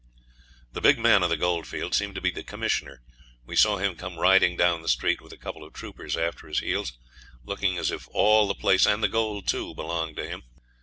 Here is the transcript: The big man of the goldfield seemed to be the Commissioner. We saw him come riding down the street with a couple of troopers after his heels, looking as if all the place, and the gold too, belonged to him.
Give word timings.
The 0.73 0.81
big 0.81 0.97
man 0.97 1.21
of 1.21 1.29
the 1.29 1.37
goldfield 1.37 1.93
seemed 1.93 2.15
to 2.15 2.21
be 2.21 2.31
the 2.31 2.41
Commissioner. 2.41 3.03
We 3.45 3.55
saw 3.55 3.77
him 3.77 3.93
come 3.95 4.17
riding 4.17 4.57
down 4.57 4.81
the 4.81 4.87
street 4.89 5.21
with 5.21 5.31
a 5.31 5.37
couple 5.37 5.63
of 5.63 5.73
troopers 5.73 6.17
after 6.17 6.47
his 6.47 6.57
heels, 6.57 6.93
looking 7.43 7.77
as 7.77 7.91
if 7.91 8.07
all 8.07 8.47
the 8.47 8.55
place, 8.55 8.87
and 8.87 9.03
the 9.03 9.07
gold 9.07 9.47
too, 9.47 9.75
belonged 9.75 10.15
to 10.15 10.27
him. 10.27 10.41